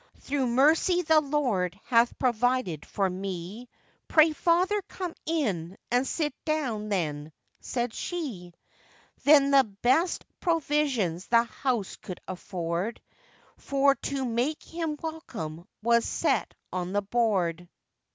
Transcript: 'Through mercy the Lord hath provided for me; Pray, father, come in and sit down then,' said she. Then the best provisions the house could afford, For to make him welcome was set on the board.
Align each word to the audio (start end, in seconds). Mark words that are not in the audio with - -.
'Through 0.19 0.47
mercy 0.47 1.03
the 1.03 1.19
Lord 1.21 1.79
hath 1.85 2.17
provided 2.17 2.87
for 2.87 3.07
me; 3.07 3.69
Pray, 4.07 4.33
father, 4.33 4.81
come 4.87 5.13
in 5.27 5.77
and 5.91 6.07
sit 6.07 6.33
down 6.43 6.89
then,' 6.89 7.31
said 7.59 7.93
she. 7.93 8.51
Then 9.25 9.51
the 9.51 9.63
best 9.83 10.25
provisions 10.39 11.27
the 11.27 11.43
house 11.43 11.97
could 11.97 12.19
afford, 12.27 12.99
For 13.57 13.93
to 13.93 14.25
make 14.25 14.63
him 14.63 14.97
welcome 15.03 15.67
was 15.83 16.03
set 16.03 16.55
on 16.73 16.93
the 16.93 17.03
board. 17.03 17.69